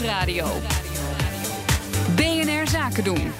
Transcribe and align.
Nieuwsradio. 0.00 0.46
BNR 2.16 2.68
Zaken 2.68 3.04
doen. 3.04 3.32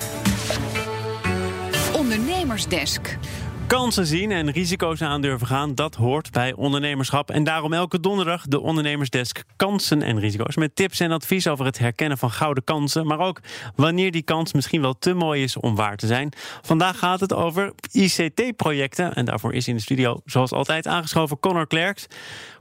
Ondernemersdesk. 1.95 3.19
Kansen 3.67 4.07
zien 4.07 4.31
en 4.31 4.51
risico's 4.51 5.03
aandurven 5.03 5.47
gaan, 5.47 5.75
dat 5.75 5.95
hoort 5.95 6.31
bij 6.31 6.55
ondernemerschap. 6.55 7.31
En 7.31 7.45
daarom 7.45 7.73
elke 7.73 8.01
donderdag 8.01 8.47
de 8.47 8.61
Ondernemersdesk 8.61 9.45
Kansen 9.57 10.03
en 10.03 10.21
Risico's. 10.21 10.57
Met 10.57 10.77
tips 10.77 11.01
en 11.01 11.13
advies 11.13 11.47
over 11.47 11.65
het 11.65 11.79
herkennen 11.79 12.19
van 12.19 12.31
gouden 12.31 12.65
kansen. 12.65 13.07
Maar 13.07 13.19
ook 13.19 13.41
wanneer 13.75 14.11
die 14.11 14.23
kans 14.23 14.53
misschien 14.53 14.81
wel 14.81 14.99
te 14.99 15.15
mooi 15.15 15.43
is 15.43 15.57
om 15.57 15.75
waar 15.75 15.97
te 15.97 16.07
zijn. 16.07 16.33
Vandaag 16.63 16.99
gaat 16.99 17.21
het 17.21 17.35
over 17.35 17.73
ICT-projecten. 17.91 19.15
En 19.15 19.25
daarvoor 19.25 19.55
is 19.55 19.69
in 19.69 19.75
de 19.75 19.83
studio, 19.83 20.21
zoals 20.25 20.53
altijd, 20.53 20.87
aangeschoven 20.87 21.41
Connor 21.41 21.67
Klerks. 21.67 22.07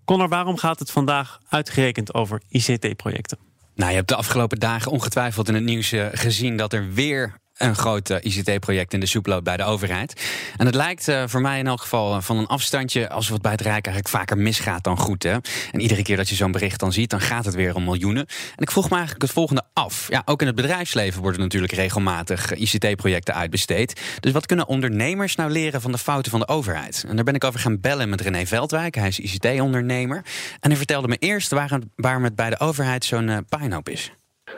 Connor, 0.05 0.29
waarom 0.29 0.57
gaat 0.57 0.79
het 0.79 0.91
vandaag 0.91 1.39
uitgerekend 1.49 2.13
over 2.13 2.41
ICT-projecten? 2.49 3.54
Nou, 3.75 3.89
je 3.89 3.95
hebt 3.95 4.07
de 4.07 4.15
afgelopen 4.15 4.59
dagen 4.59 4.91
ongetwijfeld 4.91 5.47
in 5.47 5.53
het 5.53 5.63
nieuws 5.63 5.91
eh, 5.91 6.05
gezien 6.11 6.57
dat 6.57 6.73
er 6.73 6.93
weer 6.93 7.39
een 7.57 7.75
groot 7.75 8.09
eh, 8.09 8.17
ICT-project 8.21 8.93
in 8.93 8.99
de 8.99 9.05
soep 9.05 9.25
loopt 9.25 9.43
bij 9.43 9.57
de 9.57 9.63
overheid. 9.63 10.21
En 10.57 10.65
het 10.65 10.75
lijkt 10.75 11.07
uh, 11.07 11.23
voor 11.27 11.41
mij 11.41 11.59
in 11.59 11.67
elk 11.67 11.81
geval 11.81 12.15
eh, 12.15 12.21
van 12.21 12.37
een 12.37 12.47
afstandje, 12.47 13.09
als 13.09 13.29
wat 13.29 13.41
bij 13.41 13.51
het 13.51 13.61
Rijk 13.61 13.85
eigenlijk 13.85 14.15
vaker 14.15 14.37
misgaat 14.37 14.83
dan 14.83 14.97
goed. 14.97 15.23
Hè? 15.23 15.37
En 15.71 15.79
iedere 15.79 16.01
keer 16.01 16.17
dat 16.17 16.29
je 16.29 16.35
zo'n 16.35 16.51
bericht 16.51 16.79
dan 16.79 16.93
ziet, 16.93 17.09
dan 17.09 17.21
gaat 17.21 17.45
het 17.45 17.55
weer 17.55 17.75
om 17.75 17.83
miljoenen. 17.83 18.25
En 18.55 18.63
ik 18.63 18.71
vroeg 18.71 18.89
me 18.89 18.95
eigenlijk 18.95 19.21
het 19.21 19.31
volgende 19.31 19.63
af. 19.73 20.07
Ja, 20.09 20.21
ook 20.25 20.41
in 20.41 20.47
het 20.47 20.55
bedrijfsleven 20.55 21.21
worden 21.21 21.41
natuurlijk 21.41 21.73
regelmatig 21.73 22.53
ICT-projecten 22.53 23.33
uitbesteed. 23.33 24.01
Dus 24.19 24.31
wat 24.31 24.45
kunnen 24.45 24.67
ondernemers 24.67 25.35
nou 25.35 25.51
leren 25.51 25.81
van 25.81 25.91
de 25.91 25.97
fouten 25.97 26.31
van 26.31 26.39
de 26.39 26.47
overheid? 26.47 27.05
En 27.07 27.15
daar 27.15 27.25
ben 27.25 27.35
ik 27.35 27.43
over 27.43 27.59
gaan 27.59 27.79
bellen 27.79 28.09
met 28.09 28.21
René 28.21 28.45
Veldwijk. 28.45 28.95
Hij 28.95 29.07
is 29.07 29.19
ICT-ondernemer. 29.19 30.25
En 30.59 30.69
hij 30.69 30.77
vertelde 30.77 31.07
me 31.07 31.17
eerst 31.17 31.51
waarom, 31.51 32.23
het 32.23 32.35
bij 32.35 32.49
de 32.49 32.59
overheid 32.59 33.05
zo'n 33.05 33.45
puinhoop 33.49 33.89
is. 33.89 34.11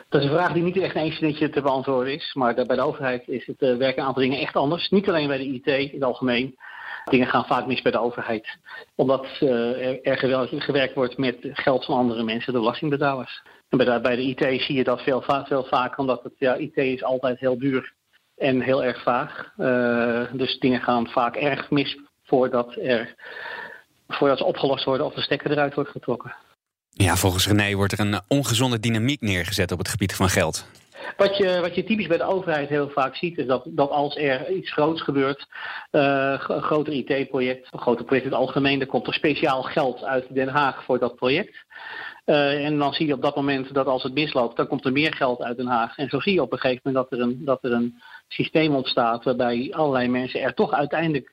Dat 0.09 0.21
is 0.21 0.27
een 0.27 0.35
vraag 0.35 0.53
die 0.53 0.63
niet 0.63 0.77
echt 0.77 0.95
een 0.95 1.11
zinnetje 1.11 1.49
te 1.49 1.61
beantwoorden 1.61 2.13
is. 2.13 2.33
Maar 2.33 2.53
bij 2.53 2.75
de 2.75 2.81
overheid 2.81 3.27
is 3.27 3.45
het 3.45 3.61
uh, 3.61 3.77
werken 3.77 4.01
een 4.01 4.07
aantal 4.07 4.23
dingen 4.23 4.39
echt 4.39 4.55
anders. 4.55 4.89
Niet 4.89 5.07
alleen 5.07 5.27
bij 5.27 5.37
de 5.37 5.45
IT 5.45 5.67
in 5.67 5.89
het 5.93 6.03
algemeen. 6.03 6.57
Dingen 7.09 7.27
gaan 7.27 7.45
vaak 7.45 7.67
mis 7.67 7.81
bij 7.81 7.91
de 7.91 7.99
overheid. 7.99 8.57
Omdat 8.95 9.25
er, 9.39 10.01
er 10.01 10.17
gewerkt 10.61 10.93
wordt 10.93 11.17
met 11.17 11.37
geld 11.41 11.85
van 11.85 11.97
andere 11.97 12.23
mensen, 12.23 12.53
de 12.53 12.59
belastingbetalers. 12.59 13.41
En 13.69 13.77
bij 13.77 13.85
de, 13.85 14.01
bij 14.01 14.15
de 14.15 14.21
IT 14.21 14.61
zie 14.61 14.75
je 14.75 14.83
dat 14.83 15.01
veel, 15.01 15.21
veel 15.21 15.63
vaker, 15.63 15.97
omdat 15.97 16.23
het, 16.23 16.33
ja, 16.37 16.55
IT 16.55 16.77
is 16.77 17.03
altijd 17.03 17.39
heel 17.39 17.59
duur 17.59 17.93
en 18.37 18.61
heel 18.61 18.83
erg 18.83 19.03
vaag. 19.03 19.53
Uh, 19.57 20.23
dus 20.31 20.59
dingen 20.59 20.81
gaan 20.81 21.07
vaak 21.07 21.35
erg 21.35 21.69
mis 21.69 21.97
voordat, 22.23 22.75
er, 22.75 23.15
voordat 24.07 24.37
ze 24.37 24.43
opgelost 24.43 24.83
worden 24.83 25.05
of 25.05 25.13
de 25.13 25.21
stekker 25.21 25.51
eruit 25.51 25.73
wordt 25.73 25.89
getrokken. 25.89 26.35
Ja, 26.97 27.15
volgens 27.15 27.47
René 27.47 27.75
wordt 27.75 27.93
er 27.93 27.99
een 27.99 28.21
ongezonde 28.27 28.79
dynamiek 28.79 29.21
neergezet 29.21 29.71
op 29.71 29.77
het 29.77 29.87
gebied 29.87 30.15
van 30.15 30.29
geld. 30.29 30.65
Wat 31.17 31.37
je, 31.37 31.59
wat 31.61 31.75
je 31.75 31.83
typisch 31.83 32.07
bij 32.07 32.17
de 32.17 32.23
overheid 32.23 32.69
heel 32.69 32.89
vaak 32.89 33.15
ziet, 33.15 33.37
is 33.37 33.45
dat, 33.45 33.63
dat 33.65 33.89
als 33.89 34.15
er 34.15 34.51
iets 34.51 34.71
groots 34.71 35.01
gebeurt, 35.01 35.47
uh, 35.91 36.39
een 36.47 36.61
groter 36.61 36.93
IT-project, 36.93 37.67
een 37.71 37.79
groter 37.79 38.05
project 38.05 38.25
in 38.25 38.31
het 38.31 38.39
algemeen, 38.41 38.79
dan 38.79 38.87
komt 38.87 39.07
er 39.07 39.13
speciaal 39.13 39.63
geld 39.63 40.03
uit 40.03 40.25
Den 40.29 40.47
Haag 40.47 40.83
voor 40.83 40.99
dat 40.99 41.15
project. 41.15 41.55
Uh, 42.25 42.65
en 42.65 42.77
dan 42.77 42.93
zie 42.93 43.07
je 43.07 43.13
op 43.13 43.21
dat 43.21 43.35
moment 43.35 43.73
dat 43.73 43.87
als 43.87 44.03
het 44.03 44.13
misloopt, 44.13 44.57
dan 44.57 44.67
komt 44.67 44.85
er 44.85 44.91
meer 44.91 45.13
geld 45.13 45.41
uit 45.41 45.57
Den 45.57 45.67
Haag. 45.67 45.97
En 45.97 46.09
zo 46.09 46.19
zie 46.19 46.33
je 46.33 46.41
op 46.41 46.51
een 46.51 46.59
gegeven 46.59 46.81
moment 46.83 47.09
dat 47.09 47.19
er 47.19 47.25
een, 47.25 47.45
dat 47.45 47.63
er 47.63 47.71
een 47.71 48.01
systeem 48.27 48.75
ontstaat 48.75 49.23
waarbij 49.23 49.73
allerlei 49.75 50.07
mensen 50.07 50.41
er 50.41 50.53
toch 50.53 50.73
uiteindelijk 50.73 51.31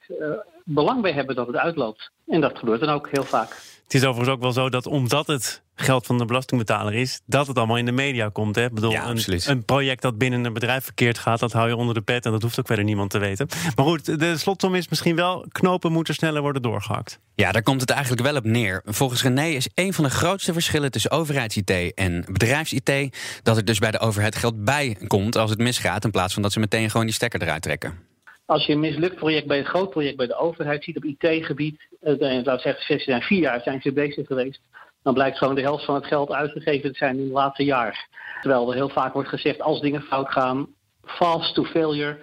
belang 0.64 1.02
bij 1.02 1.12
hebben 1.12 1.36
dat 1.36 1.46
het 1.46 1.56
uitloopt. 1.56 2.10
En 2.26 2.40
dat 2.40 2.58
gebeurt 2.58 2.80
dan 2.80 2.94
ook 2.94 3.08
heel 3.10 3.24
vaak. 3.24 3.73
Het 3.84 3.94
is 3.94 4.04
overigens 4.04 4.36
ook 4.36 4.42
wel 4.42 4.52
zo 4.52 4.68
dat 4.68 4.86
omdat 4.86 5.26
het 5.26 5.62
geld 5.74 6.06
van 6.06 6.18
de 6.18 6.24
belastingbetaler 6.24 6.94
is, 6.94 7.20
dat 7.26 7.46
het 7.46 7.58
allemaal 7.58 7.76
in 7.76 7.84
de 7.84 7.92
media 7.92 8.28
komt. 8.28 8.54
Hè? 8.54 8.64
Ik 8.64 8.74
bedoel, 8.74 8.90
ja, 8.90 9.08
een, 9.08 9.40
een, 9.44 9.64
project 9.64 10.02
dat 10.02 10.18
binnen 10.18 10.44
een 10.44 10.52
bedrijf 10.52 10.84
verkeerd 10.84 11.18
gaat, 11.18 11.38
dat 11.38 11.52
hou 11.52 11.68
je 11.68 11.76
onder 11.76 11.94
de 11.94 12.00
pet 12.00 12.24
en 12.24 12.32
dat 12.32 12.42
hoeft 12.42 12.58
ook 12.60 12.66
verder 12.66 12.84
niemand 12.84 13.10
te 13.10 13.18
weten. 13.18 13.48
Maar 13.76 13.84
goed, 13.84 14.18
de 14.18 14.36
slotsom 14.36 14.74
is 14.74 14.88
misschien 14.88 15.16
wel: 15.16 15.46
knopen 15.48 15.92
moeten 15.92 16.14
sneller 16.14 16.42
worden 16.42 16.62
doorgehakt. 16.62 17.18
Ja, 17.34 17.52
daar 17.52 17.62
komt 17.62 17.80
het 17.80 17.90
eigenlijk 17.90 18.22
wel 18.22 18.36
op 18.36 18.44
neer. 18.44 18.82
Volgens 18.84 19.22
René 19.22 19.46
is 19.46 19.68
een 19.74 19.94
van 19.94 20.04
de 20.04 20.10
grootste 20.10 20.52
verschillen 20.52 20.90
tussen 20.90 21.10
overheids-IT 21.10 21.94
en 21.94 22.24
bedrijfs-IT 22.32 23.16
dat 23.42 23.56
er 23.56 23.64
dus 23.64 23.78
bij 23.78 23.90
de 23.90 23.98
overheid 23.98 24.36
geld 24.36 24.64
bij 24.64 24.96
komt 25.06 25.36
als 25.36 25.50
het 25.50 25.58
misgaat, 25.58 26.04
in 26.04 26.10
plaats 26.10 26.32
van 26.32 26.42
dat 26.42 26.52
ze 26.52 26.60
meteen 26.60 26.90
gewoon 26.90 27.06
die 27.06 27.14
stekker 27.14 27.42
eruit 27.42 27.62
trekken. 27.62 28.13
Als 28.46 28.66
je 28.66 28.72
een 28.72 28.80
mislukt 28.80 29.16
project 29.16 29.46
bij 29.46 29.58
een 29.58 29.64
groot 29.64 29.90
project 29.90 30.16
bij 30.16 30.26
de 30.26 30.36
overheid 30.36 30.84
ziet 30.84 30.96
op 30.96 31.04
IT-gebied, 31.04 31.86
uh, 32.02 32.18
laten 32.18 32.54
we 32.54 32.58
zeggen, 32.58 32.82
ze 32.82 32.98
zijn 32.98 33.22
vier 33.22 33.40
jaar 33.40 33.60
zijn 33.60 33.80
ze 33.80 33.92
bezig 33.92 34.26
geweest, 34.26 34.60
dan 35.02 35.14
blijkt 35.14 35.38
gewoon 35.38 35.54
de 35.54 35.60
helft 35.60 35.84
van 35.84 35.94
het 35.94 36.06
geld 36.06 36.32
uitgegeven 36.32 36.92
te 36.92 36.98
zijn 36.98 37.16
in 37.16 37.24
het 37.24 37.32
laatste 37.32 37.64
jaar. 37.64 38.08
Terwijl 38.40 38.68
er 38.68 38.74
heel 38.74 38.88
vaak 38.88 39.12
wordt 39.12 39.28
gezegd, 39.28 39.60
als 39.60 39.80
dingen 39.80 40.02
fout 40.02 40.30
gaan, 40.30 40.66
fast 41.04 41.54
to 41.54 41.64
failure. 41.64 42.18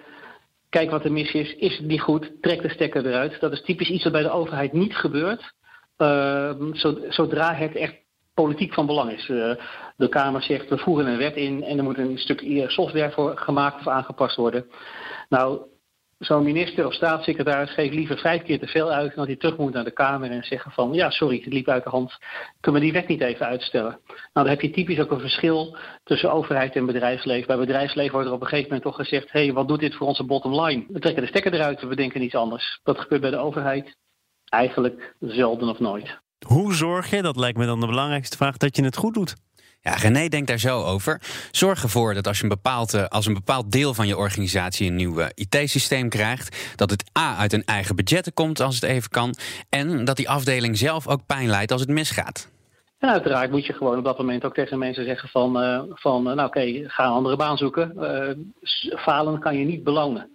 Kijk 0.68 0.90
wat 0.90 1.04
er 1.04 1.12
mis 1.12 1.32
is, 1.32 1.54
is 1.54 1.76
het 1.76 1.86
niet 1.86 2.00
goed, 2.00 2.32
trek 2.40 2.62
de 2.62 2.68
stekker 2.68 3.06
eruit. 3.06 3.40
Dat 3.40 3.52
is 3.52 3.62
typisch 3.62 3.90
iets 3.90 4.04
wat 4.04 4.12
bij 4.12 4.22
de 4.22 4.30
overheid 4.30 4.72
niet 4.72 4.96
gebeurt. 4.96 5.52
Uh, 5.98 6.52
zodra 7.08 7.54
het 7.54 7.76
echt 7.76 7.94
politiek 8.34 8.74
van 8.74 8.86
belang 8.86 9.12
is. 9.12 9.28
Uh, 9.28 9.54
de 9.96 10.08
Kamer 10.08 10.42
zegt, 10.42 10.68
we 10.68 10.78
voeren 10.78 11.06
een 11.06 11.18
wet 11.18 11.36
in 11.36 11.62
en 11.62 11.78
er 11.78 11.84
moet 11.84 11.98
een 11.98 12.18
stuk 12.18 12.42
software 12.66 13.10
voor 13.10 13.38
gemaakt 13.38 13.80
of 13.80 13.88
aangepast 13.88 14.36
worden. 14.36 14.66
Nou, 15.28 15.60
zo'n 16.24 16.42
minister 16.42 16.86
of 16.86 16.94
staatssecretaris 16.94 17.70
geeft 17.70 17.94
liever 17.94 18.18
vijf 18.18 18.42
keer 18.42 18.58
te 18.58 18.66
veel 18.66 18.90
uit 18.90 19.14
dan 19.14 19.26
hij 19.26 19.36
terug 19.36 19.56
moet 19.56 19.72
naar 19.72 19.84
de 19.84 19.92
Kamer 19.92 20.30
en 20.30 20.42
zeggen 20.42 20.70
van 20.70 20.92
ja, 20.92 21.10
sorry, 21.10 21.36
het 21.36 21.52
liep 21.52 21.68
uit 21.68 21.84
de 21.84 21.90
hand. 21.90 22.18
Kunnen 22.60 22.80
we 22.80 22.86
die 22.86 22.96
wet 22.96 23.08
niet 23.08 23.20
even 23.20 23.46
uitstellen? 23.46 23.98
Nou, 24.06 24.18
dan 24.32 24.48
heb 24.48 24.60
je 24.60 24.70
typisch 24.70 24.98
ook 24.98 25.10
een 25.10 25.20
verschil 25.20 25.76
tussen 26.04 26.32
overheid 26.32 26.76
en 26.76 26.86
bedrijfsleven. 26.86 27.46
Bij 27.46 27.56
bedrijfsleven 27.56 28.12
wordt 28.12 28.28
er 28.28 28.34
op 28.34 28.40
een 28.40 28.46
gegeven 28.46 28.68
moment 28.72 28.86
toch 28.88 28.96
gezegd: 28.96 29.32
hé, 29.32 29.44
hey, 29.44 29.52
wat 29.52 29.68
doet 29.68 29.80
dit 29.80 29.94
voor 29.94 30.06
onze 30.06 30.24
bottom 30.24 30.60
line? 30.60 30.84
We 30.88 30.98
trekken 30.98 31.22
de 31.22 31.28
stekker 31.28 31.54
eruit 31.54 31.82
we 31.82 31.96
denken 31.96 32.22
iets 32.22 32.34
anders. 32.34 32.80
Dat 32.82 33.00
gebeurt 33.00 33.20
bij 33.20 33.30
de 33.30 33.36
overheid 33.36 33.96
eigenlijk 34.44 35.14
zelden 35.20 35.68
of 35.68 35.78
nooit. 35.78 36.20
Hoe 36.46 36.74
zorg 36.74 37.10
je, 37.10 37.22
dat 37.22 37.36
lijkt 37.36 37.58
me 37.58 37.66
dan 37.66 37.80
de 37.80 37.86
belangrijkste 37.86 38.36
vraag, 38.36 38.56
dat 38.56 38.76
je 38.76 38.84
het 38.84 38.96
goed 38.96 39.14
doet? 39.14 39.34
Ja, 39.84 39.94
René 39.94 40.28
denkt 40.28 40.46
daar 40.46 40.58
zo 40.58 40.82
over. 40.82 41.20
Zorg 41.50 41.82
ervoor 41.82 42.14
dat 42.14 42.26
als, 42.26 42.42
een 42.42 42.48
bepaald, 42.48 43.10
als 43.10 43.26
een 43.26 43.34
bepaald 43.34 43.72
deel 43.72 43.94
van 43.94 44.06
je 44.06 44.16
organisatie 44.16 44.88
een 44.88 44.94
nieuw 44.94 45.20
IT-systeem 45.34 46.08
krijgt, 46.08 46.72
dat 46.76 46.90
het 46.90 47.04
A 47.18 47.36
uit 47.36 47.52
een 47.52 47.64
eigen 47.64 47.96
budgetten 47.96 48.34
komt 48.34 48.60
als 48.60 48.74
het 48.74 48.84
even 48.84 49.10
kan. 49.10 49.34
En 49.68 50.04
dat 50.04 50.16
die 50.16 50.28
afdeling 50.28 50.78
zelf 50.78 51.08
ook 51.08 51.26
pijn 51.26 51.48
leidt 51.48 51.72
als 51.72 51.80
het 51.80 51.90
misgaat. 51.90 52.50
En 52.98 53.08
uiteraard 53.08 53.50
moet 53.50 53.66
je 53.66 53.72
gewoon 53.72 53.98
op 53.98 54.04
dat 54.04 54.18
moment 54.18 54.44
ook 54.44 54.54
tegen 54.54 54.78
mensen 54.78 55.04
zeggen 55.04 55.28
van, 55.28 55.62
uh, 55.62 55.82
van 55.88 56.22
nou 56.22 56.44
oké, 56.44 56.82
ga 56.86 57.04
een 57.04 57.10
andere 57.10 57.36
baan 57.36 57.56
zoeken. 57.56 57.92
Uh, 57.96 58.98
falen 58.98 59.40
kan 59.40 59.58
je 59.58 59.64
niet 59.64 59.84
belonen. 59.84 60.30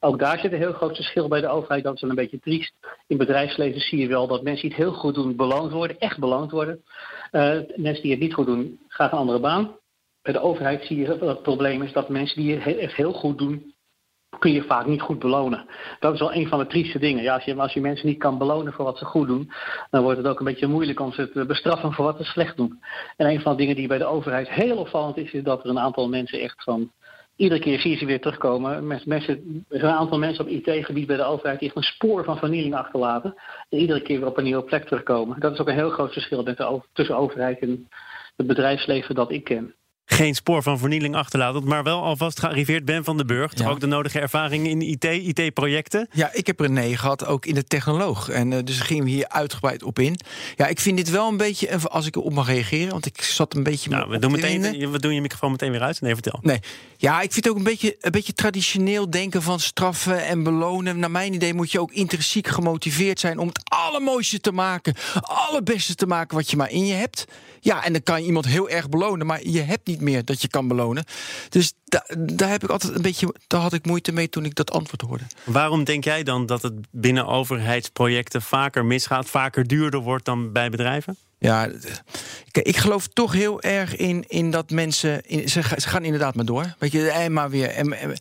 Ook 0.00 0.18
daar 0.18 0.38
zit 0.38 0.52
een 0.52 0.58
heel 0.58 0.72
groot 0.72 0.96
verschil 0.96 1.28
bij 1.28 1.40
de 1.40 1.48
overheid. 1.48 1.84
Dat 1.84 1.94
is 1.94 2.00
wel 2.00 2.10
een 2.10 2.16
beetje 2.16 2.40
triest. 2.40 2.74
In 3.06 3.16
bedrijfsleven 3.16 3.80
zie 3.80 3.98
je 3.98 4.08
wel 4.08 4.26
dat 4.26 4.42
mensen 4.42 4.68
die 4.68 4.76
het 4.76 4.86
heel 4.86 4.98
goed 4.98 5.14
doen, 5.14 5.36
beloond 5.36 5.72
worden, 5.72 5.98
echt 5.98 6.18
beloond 6.18 6.50
worden. 6.50 6.82
Uh, 7.32 7.58
mensen 7.74 8.02
die 8.02 8.10
het 8.10 8.20
niet 8.20 8.34
goed 8.34 8.46
doen, 8.46 8.80
gaan 8.88 9.08
een 9.12 9.18
andere 9.18 9.40
baan. 9.40 9.76
Bij 10.22 10.32
de 10.32 10.40
overheid 10.40 10.84
zie 10.84 10.96
je 10.98 11.06
dat 11.06 11.20
het 11.20 11.42
probleem 11.42 11.82
is 11.82 11.92
dat 11.92 12.08
mensen 12.08 12.42
die 12.42 12.58
het 12.58 12.94
heel 12.94 13.12
goed 13.12 13.38
doen, 13.38 13.74
kun 14.38 14.52
je 14.52 14.62
vaak 14.62 14.86
niet 14.86 15.00
goed 15.00 15.18
belonen. 15.18 15.66
Dat 16.00 16.14
is 16.14 16.20
wel 16.20 16.34
een 16.34 16.48
van 16.48 16.58
de 16.58 16.66
trieste 16.66 16.98
dingen. 16.98 17.22
Ja, 17.22 17.34
als, 17.34 17.44
je, 17.44 17.54
als 17.54 17.72
je 17.72 17.80
mensen 17.80 18.06
niet 18.06 18.18
kan 18.18 18.38
belonen 18.38 18.72
voor 18.72 18.84
wat 18.84 18.98
ze 18.98 19.04
goed 19.04 19.26
doen, 19.26 19.52
dan 19.90 20.02
wordt 20.02 20.18
het 20.18 20.26
ook 20.26 20.38
een 20.38 20.44
beetje 20.44 20.66
moeilijk 20.66 21.00
om 21.00 21.12
ze 21.12 21.30
te 21.30 21.46
bestraffen 21.46 21.92
voor 21.92 22.04
wat 22.04 22.16
ze 22.16 22.24
slecht 22.24 22.56
doen. 22.56 22.82
En 23.16 23.26
een 23.26 23.40
van 23.40 23.52
de 23.52 23.58
dingen 23.58 23.76
die 23.76 23.88
bij 23.88 23.98
de 23.98 24.04
overheid 24.04 24.48
heel 24.48 24.76
opvallend 24.76 25.16
is, 25.16 25.32
is 25.32 25.42
dat 25.42 25.64
er 25.64 25.70
een 25.70 25.78
aantal 25.78 26.08
mensen 26.08 26.40
echt 26.40 26.62
van 26.62 26.92
iedere 27.38 27.60
keer 27.60 27.80
zie 27.80 27.90
je 27.90 27.96
ze 27.96 28.04
weer 28.04 28.20
terugkomen. 28.20 28.86
Mensen, 28.86 29.64
er 29.68 29.78
zijn 29.78 29.92
een 29.92 29.98
aantal 29.98 30.18
mensen 30.18 30.44
op 30.44 30.50
IT-gebied 30.50 31.06
bij 31.06 31.16
de 31.16 31.24
overheid 31.24 31.58
die 31.58 31.68
echt 31.68 31.76
een 31.76 31.82
spoor 31.82 32.24
van 32.24 32.38
vernieling 32.38 32.74
achterlaten. 32.74 33.34
En 33.68 33.78
iedere 33.78 34.02
keer 34.02 34.18
weer 34.18 34.28
op 34.28 34.36
een 34.36 34.44
nieuwe 34.44 34.62
plek 34.62 34.84
terugkomen. 34.84 35.40
Dat 35.40 35.52
is 35.52 35.58
ook 35.58 35.68
een 35.68 35.74
heel 35.74 35.90
groot 35.90 36.12
verschil 36.12 36.42
met 36.42 36.62
tussen 36.92 37.16
overheid 37.16 37.58
en 37.58 37.88
het 38.36 38.46
bedrijfsleven 38.46 39.14
dat 39.14 39.32
ik 39.32 39.44
ken 39.44 39.74
geen 40.18 40.34
spoor 40.34 40.62
van 40.62 40.78
vernieling 40.78 41.14
achterlaten, 41.14 41.64
maar 41.64 41.82
wel 41.82 42.02
alvast 42.02 42.40
gearriveerd 42.40 42.84
Ben 42.84 43.04
van 43.04 43.16
den 43.16 43.26
Burg. 43.26 43.52
Toch 43.52 43.66
ja. 43.66 43.72
ook 43.72 43.80
de 43.80 43.86
nodige 43.86 44.20
ervaring 44.20 44.68
in 44.68 44.82
IT, 44.82 45.04
IT-projecten? 45.04 46.08
Ja, 46.12 46.30
ik 46.32 46.46
heb 46.46 46.60
René 46.60 46.96
gehad, 46.96 47.26
ook 47.26 47.46
in 47.46 47.54
de 47.54 47.64
technoloog. 47.64 48.28
En 48.28 48.50
uh, 48.50 48.58
dus 48.64 48.80
gingen 48.80 49.04
we 49.04 49.10
hier 49.10 49.28
uitgebreid 49.28 49.82
op 49.82 49.98
in. 49.98 50.18
Ja, 50.56 50.66
ik 50.66 50.80
vind 50.80 50.96
dit 50.96 51.10
wel 51.10 51.28
een 51.28 51.36
beetje, 51.36 51.78
als 51.78 52.06
ik 52.06 52.16
erop 52.16 52.32
mag 52.32 52.46
reageren, 52.46 52.90
want 52.90 53.06
ik 53.06 53.22
zat 53.22 53.54
een 53.54 53.62
beetje. 53.62 53.90
Nou, 53.90 54.10
we 54.10 54.18
doen, 54.18 54.30
meteen, 54.30 54.90
we 54.90 54.98
doen 54.98 55.14
je 55.14 55.20
microfoon 55.20 55.50
meteen 55.50 55.70
weer 55.70 55.82
uit. 55.82 56.00
Nee, 56.00 56.14
vertel. 56.14 56.38
Nee, 56.42 56.60
ja, 56.96 57.20
ik 57.20 57.32
vind 57.32 57.44
het 57.44 57.48
ook 57.48 57.58
een 57.58 57.64
beetje, 57.64 57.96
een 58.00 58.10
beetje 58.10 58.32
traditioneel 58.32 59.10
denken 59.10 59.42
van 59.42 59.60
straffen 59.60 60.26
en 60.26 60.42
belonen. 60.42 60.98
Naar 60.98 61.10
mijn 61.10 61.34
idee 61.34 61.54
moet 61.54 61.72
je 61.72 61.80
ook 61.80 61.92
intrinsiek 61.92 62.46
gemotiveerd 62.46 63.20
zijn 63.20 63.38
om 63.38 63.48
het 63.48 63.60
allermooiste 63.64 64.40
te 64.40 64.52
maken, 64.52 64.94
allerbeste 65.20 65.94
te 65.94 66.06
maken 66.06 66.36
wat 66.36 66.50
je 66.50 66.56
maar 66.56 66.70
in 66.70 66.86
je 66.86 66.94
hebt. 66.94 67.24
Ja, 67.60 67.84
en 67.84 67.92
dan 67.92 68.02
kan 68.02 68.20
je 68.20 68.26
iemand 68.26 68.46
heel 68.46 68.68
erg 68.68 68.88
belonen, 68.88 69.26
maar 69.26 69.40
je 69.48 69.60
hebt 69.60 69.86
niet 69.86 70.00
meer 70.00 70.07
dat 70.24 70.42
je 70.42 70.48
kan 70.48 70.68
belonen. 70.68 71.04
Dus 71.48 71.72
da 71.84 72.04
daar 72.18 72.50
heb 72.50 72.62
ik 72.62 72.70
altijd 72.70 72.94
een 72.94 73.02
beetje, 73.02 73.34
daar 73.46 73.60
had 73.60 73.72
ik 73.72 73.86
moeite 73.86 74.12
mee 74.12 74.28
toen 74.28 74.44
ik 74.44 74.54
dat 74.54 74.70
antwoord 74.70 75.00
hoorde. 75.00 75.24
Waarom 75.44 75.84
denk 75.84 76.04
jij 76.04 76.22
dan 76.22 76.46
dat 76.46 76.62
het 76.62 76.74
binnen 76.90 77.26
overheidsprojecten 77.26 78.42
vaker 78.42 78.84
misgaat, 78.84 79.28
vaker 79.28 79.66
duurder 79.66 80.00
wordt 80.00 80.24
dan 80.24 80.52
bij 80.52 80.70
bedrijven? 80.70 81.16
Ja, 81.40 81.68
ik 82.52 82.76
geloof 82.76 83.06
toch 83.06 83.32
heel 83.32 83.62
erg 83.62 83.96
in, 83.96 84.24
in 84.28 84.50
dat 84.50 84.70
mensen. 84.70 85.26
In, 85.26 85.48
ze, 85.48 85.62
ze 85.62 85.88
gaan 85.88 86.04
inderdaad 86.04 86.34
maar 86.34 86.44
door. 86.44 86.74
Weet 86.78 86.92
je, 86.92 87.08
en 87.10 87.32
maar 87.32 87.50
weer. 87.50 87.68
En, 87.68 87.92
en- 87.92 88.16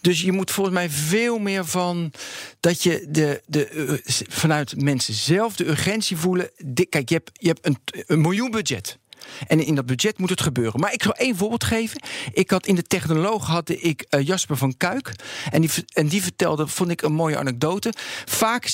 dus 0.00 0.22
je 0.22 0.32
moet 0.32 0.50
volgens 0.50 0.76
mij 0.76 0.90
veel 0.90 1.38
meer 1.38 1.64
van 1.64 2.12
dat 2.60 2.82
je 2.82 3.06
de, 3.08 3.42
de, 3.46 3.66
eh, 3.68 4.14
vanuit 4.28 4.80
mensen 4.82 5.14
zelf 5.14 5.56
de 5.56 5.68
urgentie 5.68 6.16
voelen. 6.16 6.50
Kijk, 6.88 7.08
je 7.08 7.14
hebt, 7.14 7.30
je 7.32 7.48
hebt 7.48 7.66
een, 7.66 7.78
een 8.06 8.20
miljoen 8.20 8.50
budget. 8.50 8.98
En 9.46 9.66
in 9.66 9.74
dat 9.74 9.86
budget 9.86 10.18
moet 10.18 10.30
het 10.30 10.40
gebeuren. 10.40 10.80
Maar 10.80 10.92
ik 10.92 11.02
zal 11.02 11.12
één 11.12 11.36
voorbeeld 11.36 11.64
geven. 11.64 12.02
Ik 12.32 12.50
had 12.50 12.66
in 12.66 12.74
de 12.74 12.82
technoloog 12.82 13.46
had 13.46 13.68
ik 13.68 14.06
eh, 14.08 14.26
Jasper 14.26 14.56
van 14.56 14.76
Kuik. 14.76 15.12
En 15.50 15.60
die, 15.60 15.70
en 15.92 16.06
die 16.08 16.22
vertelde, 16.22 16.66
vond 16.66 16.90
ik 16.90 17.02
een 17.02 17.12
mooie 17.12 17.38
anekdote. 17.38 17.92
Vaak 18.24 18.70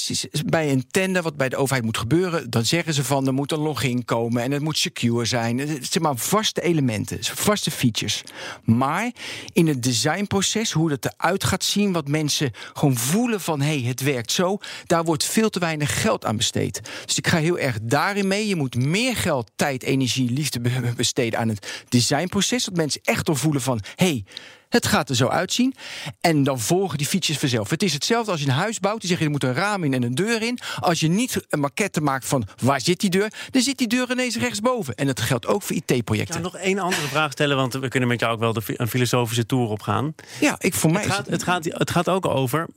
bij 0.47 0.71
een 0.71 0.87
tender 0.91 1.23
wat 1.23 1.37
bij 1.37 1.49
de 1.49 1.57
overheid 1.57 1.85
moet 1.85 1.99
gebeuren, 1.99 2.51
dan 2.51 2.65
zeggen 2.65 2.95
ze 2.95 3.05
van 3.05 3.27
er 3.27 3.35
moet 3.35 3.53
een 3.53 3.59
login 3.59 4.05
komen 4.05 4.43
en 4.43 4.51
het 4.51 4.63
moet 4.63 4.79
secure 4.79 5.25
zijn. 5.25 5.59
Zijn 5.81 6.03
maar 6.03 6.17
vaste 6.17 6.63
elementen, 6.63 7.19
vaste 7.21 7.71
features. 7.71 8.23
Maar 8.65 9.13
in 9.53 9.67
het 9.67 9.83
designproces, 9.83 10.73
hoe 10.73 10.89
dat 10.89 11.05
eruit 11.05 11.45
gaat 11.45 11.65
zien, 11.65 11.93
wat 11.93 12.09
mensen 12.09 12.51
gewoon 12.73 12.97
voelen 12.97 13.41
van 13.41 13.61
hé, 13.61 13.79
hey, 13.79 13.89
het 13.89 14.01
werkt 14.01 14.33
zo, 14.33 14.59
daar 14.87 15.05
wordt 15.05 15.25
veel 15.25 15.51
te 15.51 15.59
weinig 15.59 16.01
geld 16.01 16.25
aan 16.25 16.37
besteed. 16.37 16.81
Dus 17.07 17.19
ik 17.19 17.27
ga 17.27 17.39
heel 17.39 17.59
erg 17.59 17.79
daarin 17.83 18.27
mee. 18.27 18.49
Je 18.49 18.57
moet 18.57 18.75
meer 18.75 19.17
geld, 19.17 19.51
tijd, 19.57 19.83
energie, 19.83 20.31
liefde 20.43 20.61
be- 20.61 20.93
besteden 20.97 21.39
aan 21.39 21.49
het 21.49 21.85
designproces. 21.89 22.65
Dat 22.65 22.77
mensen 22.77 23.01
echt 23.05 23.29
al 23.29 23.35
voelen 23.35 23.63
van 23.63 23.81
hé, 23.95 24.07
hey, 24.07 24.25
het 24.69 24.87
gaat 24.87 25.09
er 25.09 25.17
zo 25.17 25.27
uitzien. 25.29 25.75
En 26.21 26.43
dan 26.45 26.61
volgen 26.61 26.99
die 26.99 27.07
features 27.07 27.39
vanzelf. 27.41 27.71
Het 27.71 27.83
is 27.83 27.93
hetzelfde 27.93 28.31
als 28.31 28.41
je 28.41 28.47
een 28.47 28.53
huis 28.53 28.79
bouwt. 28.81 29.01
Die 29.01 29.09
zeg 29.11 29.19
je, 29.19 29.25
er 29.25 29.31
moet 29.31 29.45
een 29.45 29.55
raam 29.55 29.85
in 29.85 29.95
en 29.95 30.03
een 30.03 30.15
deur 30.15 30.43
in. 30.43 30.59
Als 30.81 31.01
je 31.01 31.09
niet 31.09 31.45
een 31.49 31.61
maquette 31.61 32.01
maakt 32.01 32.27
van 32.27 32.47
waar 32.63 32.81
zit 32.81 33.01
die 33.01 33.11
deur... 33.11 33.33
dan 33.51 33.63
zit 33.63 33.79
die 33.79 33.87
deur 33.89 34.11
ineens 34.11 34.37
rechtsboven. 34.37 34.95
En 34.95 35.07
dat 35.07 35.21
geldt 35.21 35.47
ook 35.47 35.63
voor 35.63 35.77
Ik 35.77 35.91
IT-projecten. 35.91 36.35
ga 36.35 36.41
nog 36.41 36.57
één 36.57 36.79
andere 36.79 37.07
vraag 37.07 37.33
stellen, 37.33 37.57
want 37.57 37.73
we 37.73 37.89
kunnen 37.89 38.09
met 38.09 38.21
jou 38.21 38.33
ook 38.33 38.41
wel 38.41 38.53
de, 38.53 38.61
een 38.67 38.89
filosofische 38.89 39.47
tour 39.47 39.69
op 39.69 39.83
gaan. 39.83 40.15
Ja, 40.41 40.57
ik, 40.59 40.75
voor 40.75 40.91
mij 40.93 41.01
Het 41.03 41.11
is 41.11 41.17
gaat, 41.17 41.27
het, 41.27 41.43
gaat, 41.43 41.65
het 41.65 41.91
gaat 41.91 42.09
ook 42.09 42.27
over. 42.27 42.69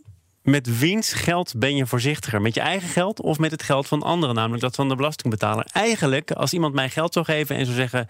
Met 0.45 0.80
wiens 0.80 1.13
geld 1.13 1.53
ben 1.57 1.75
je 1.75 1.86
voorzichtiger? 1.86 2.42
Met 2.42 2.53
je 2.53 2.59
eigen 2.59 2.89
geld 2.89 3.21
of 3.21 3.38
met 3.38 3.51
het 3.51 3.63
geld 3.63 3.88
van 3.88 4.03
anderen, 4.03 4.36
namelijk 4.36 4.62
dat 4.62 4.75
van 4.75 4.89
de 4.89 4.95
belastingbetaler? 4.95 5.68
Eigenlijk, 5.71 6.31
als 6.31 6.53
iemand 6.53 6.74
mij 6.74 6.89
geld 6.89 7.13
zou 7.13 7.25
geven 7.25 7.56
en 7.56 7.65
zou 7.65 7.77
zeggen: 7.77 8.07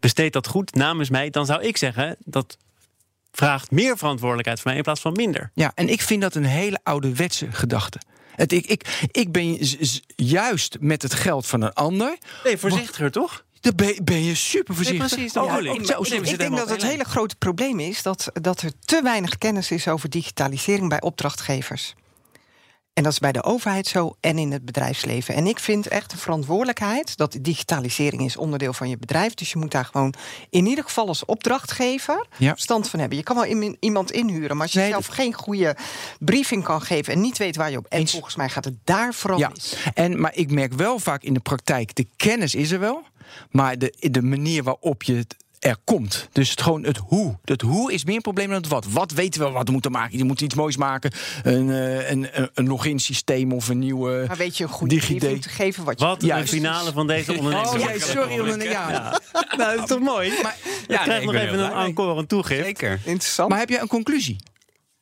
besteed 0.00 0.32
dat 0.32 0.46
goed 0.46 0.74
namens 0.74 1.10
mij, 1.10 1.30
dan 1.30 1.46
zou 1.46 1.62
ik 1.62 1.76
zeggen 1.76 2.16
dat 2.24 2.56
vraagt 3.32 3.70
meer 3.70 3.98
verantwoordelijkheid 3.98 4.60
van 4.60 4.66
mij 4.66 4.76
in 4.76 4.84
plaats 4.84 5.00
van 5.00 5.12
minder. 5.12 5.50
Ja, 5.54 5.72
en 5.74 5.88
ik 5.88 6.00
vind 6.00 6.22
dat 6.22 6.34
een 6.34 6.44
hele 6.44 6.78
ouderwetse 6.82 7.52
gedachte. 7.52 7.98
Het, 8.34 8.52
ik, 8.52 8.66
ik, 8.66 9.08
ik 9.10 9.32
ben 9.32 9.58
juist 10.16 10.76
met 10.80 11.02
het 11.02 11.14
geld 11.14 11.46
van 11.46 11.62
een 11.62 11.72
ander. 11.72 12.18
Nee, 12.44 12.56
voorzichtiger 12.56 13.10
toch? 13.10 13.44
Dan 13.68 13.86
ben, 13.86 14.04
ben 14.04 14.24
je 14.24 14.34
super 14.34 14.74
voorzichtig. 14.74 15.08
precies, 15.08 15.36
Oh, 15.36 15.60
ik. 15.60 15.86
zo, 15.86 16.02
ik 16.02 16.38
denk 16.38 16.56
dat 16.56 16.70
het 16.70 16.82
hele 16.82 17.04
grote 17.04 17.36
probleem 17.36 17.80
is 17.80 18.02
dat, 18.02 18.30
dat 18.32 18.60
er 18.60 18.72
te 18.84 19.02
weinig 19.02 19.38
kennis 19.38 19.70
is 19.70 19.88
over 19.88 20.10
digitalisering 20.10 20.88
bij 20.88 21.00
opdrachtgevers. 21.00 21.94
En 22.98 23.04
dat 23.04 23.12
is 23.12 23.18
bij 23.18 23.32
de 23.32 23.42
overheid 23.42 23.86
zo 23.86 24.16
en 24.20 24.38
in 24.38 24.52
het 24.52 24.64
bedrijfsleven. 24.64 25.34
En 25.34 25.46
ik 25.46 25.58
vind 25.58 25.86
echt 25.86 26.12
een 26.12 26.18
verantwoordelijkheid 26.18 27.16
dat 27.16 27.38
digitalisering 27.40 28.22
is 28.24 28.36
onderdeel 28.36 28.72
van 28.72 28.88
je 28.88 28.96
bedrijf. 28.98 29.34
Dus 29.34 29.52
je 29.52 29.58
moet 29.58 29.70
daar 29.70 29.84
gewoon 29.84 30.14
in 30.50 30.66
ieder 30.66 30.84
geval 30.84 31.06
als 31.08 31.24
opdrachtgever 31.24 32.26
Ja. 32.36 32.50
verstand 32.52 32.88
van 32.88 32.98
hebben. 32.98 33.18
Je 33.18 33.24
kan 33.24 33.36
wel 33.36 33.74
iemand 33.80 34.10
inhuren, 34.12 34.56
maar 34.56 34.62
als 34.64 34.72
je 34.72 34.78
Nee, 34.78 34.90
zelf 34.90 35.06
geen 35.06 35.32
goede 35.32 35.76
briefing 36.18 36.64
kan 36.64 36.82
geven 36.82 37.12
en 37.12 37.20
niet 37.20 37.38
weet 37.38 37.56
waar 37.56 37.70
je 37.70 37.76
op. 37.78 37.86
En 37.86 38.08
volgens 38.08 38.36
mij 38.36 38.48
gaat 38.48 38.64
het 38.64 38.76
daar 38.84 39.14
vooral 39.14 39.38
Ja, 39.38 39.48
mis. 39.48 39.76
en, 39.94 40.20
maar 40.20 40.34
ik 40.34 40.50
merk 40.50 40.72
wel 40.72 40.98
vaak 40.98 41.22
in 41.22 41.34
de 41.34 41.40
praktijk, 41.40 41.94
de 41.94 42.06
kennis 42.16 42.54
is 42.54 42.70
er 42.70 42.80
wel, 42.80 43.02
maar 43.50 43.78
de, 43.78 43.94
de 44.10 44.22
manier 44.22 44.62
waarop 44.62 45.02
je 45.02 45.14
het 45.14 45.36
er 45.58 45.76
komt. 45.84 46.28
Dus 46.32 46.50
het, 46.50 46.62
gewoon 46.62 46.84
het 46.84 46.96
hoe. 46.96 47.38
Het 47.44 47.60
hoe 47.62 47.92
is 47.92 48.04
meer 48.04 48.14
een 48.14 48.20
probleem 48.20 48.46
dan 48.46 48.56
het 48.56 48.68
wat. 48.68 48.86
Wat 48.90 49.10
weten 49.12 49.40
we 49.40 49.50
wat 49.50 49.66
we 49.66 49.72
moeten 49.72 49.90
maken? 49.90 50.18
Je 50.18 50.24
moet 50.24 50.40
iets 50.40 50.54
moois 50.54 50.76
maken. 50.76 51.10
Een, 51.42 51.70
eh, 51.70 52.10
een, 52.10 52.28
een, 52.54 52.66
login 52.66 52.98
systeem 52.98 53.52
of 53.52 53.68
een 53.68 53.78
nieuwe 53.78 54.24
Maar 54.28 54.36
weet 54.36 54.56
je 54.56 54.64
een 54.64 54.70
goede 54.70 54.96
briefing 54.96 55.42
te 55.42 55.48
geven 55.48 55.84
wat 55.84 56.00
je 56.00 56.06
Wat 56.06 56.22
Ja, 56.22 56.40
de 56.40 56.46
finale 56.46 56.92
van 56.92 57.06
deze 57.06 57.32
onderneming. 57.38 57.74
Oh 57.74 57.80
ja, 57.80 57.98
sorry. 57.98 58.38
onderne- 58.38 58.64
Ja. 58.64 59.20
Nou, 59.56 59.74
dat 59.74 59.82
is 59.82 59.88
toch 59.88 60.00
mooi? 60.00 60.32
Maar, 60.42 60.56
Ja, 60.88 61.02
krijg 61.02 61.24
nog 61.24 61.34
even 61.34 61.58
een 61.58 61.72
encore, 61.72 62.18
een 62.18 62.26
toegift. 62.26 62.64
Zeker. 62.64 63.00
interessant. 63.04 63.48
maar 63.50 63.58
heb 63.58 63.68
je 63.68 63.80
een 63.80 63.88
conclusie? 63.88 64.36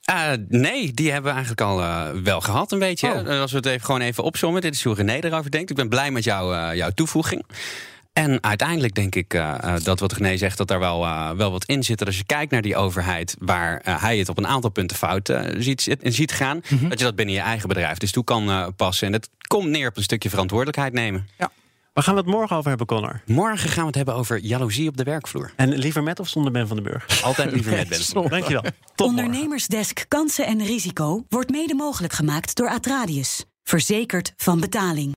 Eh, 0.05 0.31
nee, 0.49 0.93
die 0.95 1.07
hebben 1.13 1.31
we 1.31 1.37
eigenlijk 1.37 1.61
al 1.61 1.81
eh, 1.81 2.09
wel 2.23 2.41
gehad 2.41 2.73
een 2.73 2.79
beetje. 2.79 3.09
Oh. 3.13 3.41
Als 3.41 3.51
we 3.51 3.57
het 3.57 3.67
even, 3.67 3.85
gewoon 3.85 4.01
even 4.01 4.25
opzommen. 4.25 4.61
Dit 4.61 4.75
is 4.75 4.85
hoe 4.85 4.95
René 4.95 5.13
erover 5.21 5.51
denkt. 5.51 5.71
Ik 5.71 5.77
ben 5.77 5.89
blij 5.89 6.11
met 6.11 6.25
jou, 6.25 6.55
eh, 6.57 6.77
jouw 6.77 6.91
toevoeging. 6.91 7.45
En 8.17 8.43
uiteindelijk 8.43 8.95
denk 8.95 9.15
ik 9.15 9.35
eh, 9.35 9.55
eh, 9.75 9.83
dat 9.85 10.01
wat 10.01 10.13
René 10.13 10.37
zegt, 10.37 10.59
dat 10.59 10.69
daar 10.69 10.79
wel, 10.79 11.05
eh, 11.05 11.31
wel 11.31 11.51
wat 11.51 11.65
in 11.65 11.83
zit. 11.83 11.99
Dat 11.99 12.07
als 12.07 12.17
je 12.17 12.25
kijkt 12.25 12.53
naar 12.53 12.63
die 12.63 12.77
overheid, 12.77 13.37
waar 13.39 13.81
hij 14.01 14.19
het 14.19 14.29
op 14.29 14.39
een 14.39 14.47
aantal 14.47 14.71
punten 14.71 14.97
fout 14.97 15.33
ziet, 15.59 15.83
zit- 15.83 16.01
ziet 16.03 16.33
gaan, 16.33 16.61
dat 16.89 16.99
je 16.99 17.05
dat 17.05 17.17
binnen 17.17 17.35
je 17.35 17.41
eigen 17.41 17.69
bedrijf 17.69 17.99
dus 17.99 18.13
toe 18.13 18.25
kan 18.25 18.49
eh, 18.51 18.67
passen. 18.77 19.07
En 19.07 19.13
dat 19.13 19.29
komt 19.47 19.69
neer 19.69 19.89
op 19.89 19.97
een 19.97 20.03
stukje 20.03 20.31
verantwoordelijkheid 20.31 20.93
nemen. 20.93 21.29
Waar 21.93 22.05
gaan 22.05 22.15
we 22.15 22.21
het 22.21 22.29
morgen 22.31 22.57
over 22.57 22.69
hebben, 22.69 22.87
Connor? 22.87 23.21
Morgen 23.27 23.69
gaan 23.69 23.81
we 23.81 23.87
het 23.87 23.95
hebben 23.95 24.15
over 24.15 24.39
jaloezie 24.39 24.89
op 24.89 24.97
de 24.97 25.03
werkvloer. 25.05 25.53
En 25.57 25.77
liever 25.77 26.03
met 26.03 26.21
of 26.21 26.29
zonder 26.29 26.53
Ben 26.53 26.67
van 26.69 26.77
den 26.77 26.85
Burg? 26.85 27.23
Altijd 27.23 27.53
liever 27.53 27.73
met 27.73 27.89
Ben. 28.13 28.29
Dankjewel. 28.29 28.63
Tot 28.95 29.07
morgen. 29.11 29.25
Ondernemersdesk 29.25 30.05
Kansen 30.09 30.47
en 30.47 30.65
Risico 30.65 31.25
wordt 31.29 31.51
mede 31.51 31.75
mogelijk 31.75 32.13
gemaakt 32.13 32.55
door 32.57 32.69
Atradius. 32.69 33.45
Verzekerd 33.63 34.33
van 34.37 34.61
betaling. 34.61 35.15